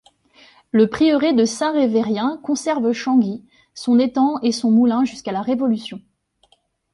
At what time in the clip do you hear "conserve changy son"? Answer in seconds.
2.43-3.99